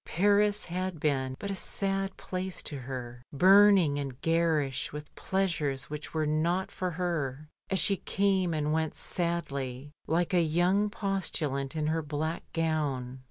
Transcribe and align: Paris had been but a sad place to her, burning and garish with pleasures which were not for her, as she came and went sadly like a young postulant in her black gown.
Paris 0.03 0.65
had 0.65 0.99
been 0.99 1.35
but 1.37 1.51
a 1.51 1.55
sad 1.55 2.17
place 2.17 2.63
to 2.63 2.75
her, 2.79 3.21
burning 3.31 3.99
and 3.99 4.19
garish 4.21 4.91
with 4.91 5.13
pleasures 5.13 5.91
which 5.91 6.11
were 6.11 6.25
not 6.25 6.71
for 6.71 6.89
her, 6.89 7.47
as 7.69 7.77
she 7.77 7.97
came 7.97 8.51
and 8.51 8.73
went 8.73 8.97
sadly 8.97 9.91
like 10.07 10.33
a 10.33 10.41
young 10.41 10.89
postulant 10.89 11.75
in 11.75 11.85
her 11.85 12.01
black 12.01 12.41
gown. 12.51 13.19